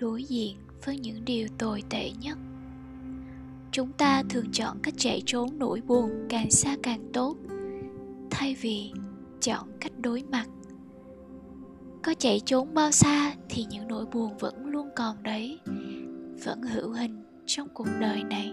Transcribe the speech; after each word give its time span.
đối 0.00 0.24
diện 0.24 0.56
với 0.84 0.98
những 0.98 1.24
điều 1.24 1.48
tồi 1.58 1.82
tệ 1.90 2.10
nhất. 2.20 2.38
Chúng 3.72 3.92
ta 3.92 4.22
thường 4.28 4.52
chọn 4.52 4.78
cách 4.82 4.94
chạy 4.96 5.22
trốn 5.26 5.48
nỗi 5.58 5.80
buồn 5.80 6.10
càng 6.28 6.50
xa 6.50 6.76
càng 6.82 7.10
tốt, 7.12 7.36
thay 8.30 8.56
vì 8.60 8.92
chọn 9.40 9.68
cách 9.80 9.92
đối 9.98 10.22
mặt. 10.22 10.46
Có 12.02 12.14
chạy 12.18 12.40
trốn 12.40 12.74
bao 12.74 12.90
xa 12.90 13.34
thì 13.48 13.66
những 13.70 13.88
nỗi 13.88 14.06
buồn 14.06 14.36
vẫn 14.38 14.66
luôn 14.66 14.88
còn 14.96 15.22
đấy, 15.22 15.58
vẫn 16.44 16.62
hữu 16.62 16.92
hình 16.92 17.24
trong 17.46 17.68
cuộc 17.74 17.88
đời 18.00 18.22
này. 18.22 18.52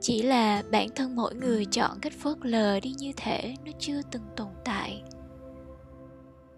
Chỉ 0.00 0.22
là 0.22 0.62
bản 0.72 0.88
thân 0.94 1.16
mỗi 1.16 1.34
người 1.34 1.64
chọn 1.64 1.90
cách 2.00 2.12
phớt 2.18 2.36
lờ 2.42 2.80
đi 2.80 2.94
như 2.98 3.12
thể 3.16 3.54
nó 3.64 3.72
chưa 3.78 4.00
từng 4.10 4.22
tồn 4.36 4.48
tại. 4.64 5.02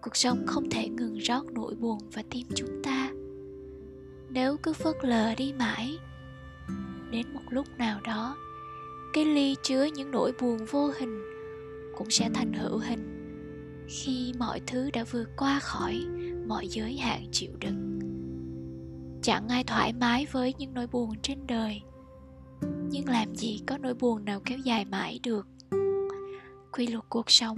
Cuộc 0.01 0.15
sống 0.15 0.43
không 0.45 0.69
thể 0.69 0.89
ngừng 0.89 1.15
rót 1.17 1.45
nỗi 1.53 1.75
buồn 1.75 1.99
vào 2.13 2.23
tim 2.29 2.47
chúng 2.55 2.81
ta 2.83 3.14
nếu 4.35 4.57
cứ 4.63 4.73
phớt 4.73 4.95
lờ 5.01 5.35
đi 5.35 5.53
mãi, 5.59 5.99
đến 7.11 7.33
một 7.33 7.41
lúc 7.49 7.67
nào 7.77 7.99
đó, 8.03 8.37
cái 9.13 9.25
ly 9.25 9.55
chứa 9.63 9.83
những 9.83 10.11
nỗi 10.11 10.33
buồn 10.41 10.57
vô 10.71 10.91
hình 10.99 11.21
cũng 11.97 12.09
sẽ 12.09 12.29
thành 12.33 12.53
hữu 12.53 12.77
hình 12.77 13.11
khi 13.87 14.33
mọi 14.39 14.61
thứ 14.67 14.89
đã 14.93 15.03
vượt 15.11 15.29
qua 15.37 15.59
khỏi 15.59 16.05
mọi 16.47 16.67
giới 16.67 16.97
hạn 16.97 17.27
chịu 17.31 17.51
đựng. 17.59 17.99
Chẳng 19.21 19.47
ai 19.47 19.63
thoải 19.63 19.93
mái 19.93 20.27
với 20.31 20.53
những 20.57 20.73
nỗi 20.73 20.87
buồn 20.87 21.13
trên 21.21 21.47
đời, 21.47 21.81
nhưng 22.89 23.09
làm 23.09 23.35
gì 23.35 23.59
có 23.67 23.77
nỗi 23.77 23.93
buồn 23.93 24.25
nào 24.25 24.41
kéo 24.45 24.57
dài 24.57 24.85
mãi 24.85 25.19
được. 25.23 25.47
Quy 26.71 26.87
luật 26.87 27.03
cuộc 27.09 27.31
sống 27.31 27.57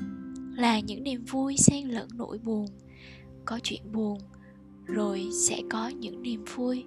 là 0.57 0.79
những 0.79 1.03
niềm 1.03 1.25
vui 1.25 1.55
xen 1.57 1.87
lẫn 1.87 2.07
nỗi 2.13 2.39
buồn, 2.39 2.67
có 3.45 3.59
chuyện 3.63 3.91
buồn 3.91 4.19
rồi 4.87 5.29
sẽ 5.33 5.61
có 5.69 5.87
những 5.87 6.21
niềm 6.21 6.45
vui. 6.55 6.85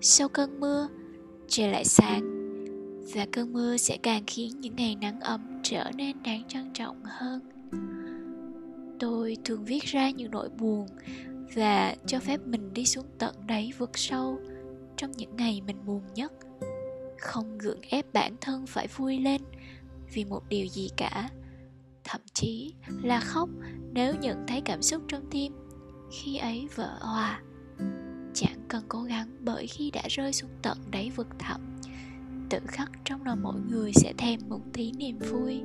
Sau 0.00 0.28
cơn 0.28 0.60
mưa, 0.60 0.88
trời 1.48 1.68
lại 1.68 1.84
sáng, 1.84 2.34
và 3.14 3.26
cơn 3.32 3.52
mưa 3.52 3.76
sẽ 3.76 3.96
càng 4.02 4.22
khiến 4.26 4.60
những 4.60 4.76
ngày 4.76 4.96
nắng 4.96 5.20
ấm 5.20 5.60
trở 5.62 5.90
nên 5.96 6.22
đáng 6.22 6.42
trân 6.48 6.72
trọng 6.72 7.02
hơn. 7.04 7.40
Tôi 9.00 9.36
thường 9.44 9.64
viết 9.64 9.84
ra 9.84 10.10
những 10.10 10.30
nỗi 10.30 10.48
buồn 10.48 10.86
và 11.54 11.96
cho 12.06 12.20
phép 12.20 12.40
mình 12.46 12.74
đi 12.74 12.86
xuống 12.86 13.06
tận 13.18 13.34
đáy 13.46 13.72
vực 13.78 13.98
sâu 13.98 14.38
trong 14.96 15.12
những 15.12 15.36
ngày 15.36 15.62
mình 15.66 15.76
buồn 15.86 16.02
nhất. 16.14 16.32
Không 17.18 17.58
gượng 17.58 17.80
ép 17.88 18.12
bản 18.12 18.36
thân 18.40 18.66
phải 18.66 18.86
vui 18.96 19.18
lên 19.18 19.42
vì 20.12 20.24
một 20.24 20.42
điều 20.48 20.66
gì 20.66 20.88
cả. 20.96 21.30
Thậm 22.04 22.20
chí 22.32 22.74
là 23.02 23.20
khóc 23.20 23.48
nếu 23.92 24.14
nhận 24.20 24.44
thấy 24.46 24.60
cảm 24.60 24.82
xúc 24.82 25.02
trong 25.08 25.22
tim 25.30 25.52
khi 26.10 26.36
ấy 26.36 26.68
vỡ 26.74 26.98
hòa, 27.00 27.42
chẳng 28.34 28.58
cần 28.68 28.84
cố 28.88 29.02
gắng 29.02 29.28
bởi 29.40 29.66
khi 29.66 29.90
đã 29.90 30.02
rơi 30.08 30.32
xuống 30.32 30.50
tận 30.62 30.78
đáy 30.90 31.10
vực 31.16 31.28
thẳm. 31.38 31.60
Tự 32.50 32.58
khắc 32.66 32.90
trong 33.04 33.24
lòng 33.24 33.42
mỗi 33.42 33.60
người 33.70 33.92
sẽ 33.94 34.12
thèm 34.18 34.40
một 34.48 34.60
tí 34.72 34.92
niềm 34.92 35.18
vui. 35.18 35.62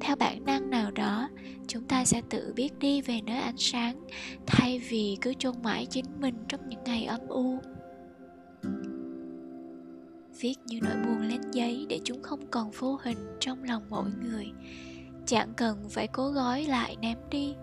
Theo 0.00 0.16
bản 0.16 0.44
năng 0.44 0.70
nào 0.70 0.90
đó, 0.90 1.28
chúng 1.66 1.84
ta 1.84 2.04
sẽ 2.04 2.22
tự 2.30 2.52
biết 2.56 2.78
đi 2.78 3.02
về 3.02 3.20
nơi 3.20 3.38
ánh 3.38 3.58
sáng, 3.58 4.06
thay 4.46 4.78
vì 4.78 5.18
cứ 5.20 5.34
chôn 5.38 5.54
mãi 5.62 5.86
chính 5.90 6.04
mình 6.20 6.34
trong 6.48 6.68
những 6.68 6.84
ngày 6.84 7.04
âm 7.04 7.20
u. 7.28 7.58
Viết 10.40 10.54
như 10.66 10.80
nỗi 10.82 10.96
buồn 11.06 11.20
lên 11.20 11.40
giấy 11.52 11.86
để 11.88 12.00
chúng 12.04 12.22
không 12.22 12.46
còn 12.50 12.70
vô 12.70 12.98
hình 13.02 13.18
trong 13.40 13.64
lòng 13.64 13.82
mỗi 13.90 14.10
người. 14.22 14.46
Chẳng 15.26 15.52
cần 15.56 15.88
phải 15.90 16.06
cố 16.06 16.30
gói 16.30 16.64
lại 16.64 16.96
ném 17.00 17.18
đi 17.30 17.54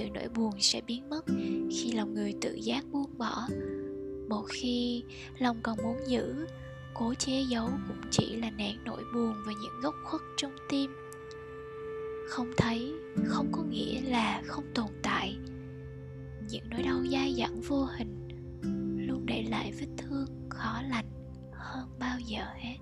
từ 0.00 0.10
nỗi 0.10 0.28
buồn 0.28 0.52
sẽ 0.60 0.80
biến 0.86 1.08
mất 1.10 1.24
khi 1.70 1.92
lòng 1.92 2.14
người 2.14 2.34
tự 2.40 2.54
giác 2.54 2.84
buông 2.92 3.18
bỏ. 3.18 3.48
Một 4.28 4.44
khi 4.48 5.04
lòng 5.38 5.60
còn 5.62 5.78
muốn 5.82 5.96
giữ, 6.06 6.46
cố 6.94 7.14
che 7.14 7.42
giấu 7.50 7.68
cũng 7.88 8.00
chỉ 8.10 8.36
là 8.36 8.50
nén 8.50 8.76
nỗi 8.84 9.04
buồn 9.14 9.34
và 9.46 9.52
những 9.62 9.80
góc 9.82 9.94
khuất 10.04 10.20
trong 10.36 10.52
tim. 10.68 10.90
Không 12.28 12.52
thấy, 12.56 12.94
không 13.24 13.48
có 13.52 13.62
nghĩa 13.62 14.00
là 14.00 14.42
không 14.46 14.64
tồn 14.74 14.88
tại. 15.02 15.36
Những 16.50 16.64
nỗi 16.70 16.82
đau 16.82 17.02
dai 17.12 17.34
dẳng 17.38 17.60
vô 17.60 17.84
hình 17.84 18.28
luôn 19.06 19.26
để 19.26 19.44
lại 19.50 19.72
vết 19.80 19.88
thương 19.96 20.26
khó 20.50 20.82
lành 20.90 21.10
hơn 21.52 21.88
bao 21.98 22.18
giờ 22.20 22.44
hết. 22.56 22.76